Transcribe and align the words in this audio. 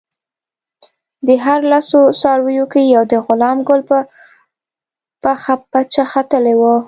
د 1.27 1.29
هرو 1.43 1.65
لسو 1.73 1.99
څارویو 2.21 2.65
کې 2.71 2.81
یو 2.95 3.03
د 3.11 3.13
غلام 3.25 3.57
ګل 3.67 3.81
په 3.89 3.97
پخه 5.23 5.53
پچه 5.71 6.03
ختلی 6.11 6.55
وو. 6.61 6.73